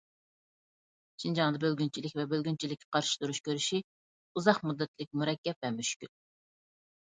شىنجاڭدا 1.23 1.59
بۆلگۈنچىلىك 1.63 2.15
ۋە 2.19 2.25
بۆلگۈنچىلىككە 2.31 2.87
قارشى 2.97 3.19
تۇرۇش 3.25 3.41
كۈرىشى 3.49 3.83
ئۇزاق 4.35 4.63
مۇددەتلىك، 4.71 5.13
مۇرەككەپ 5.21 5.69
ۋە 5.69 5.73
مۈشكۈل. 5.79 6.13